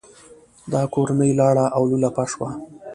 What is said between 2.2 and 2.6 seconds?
شوه.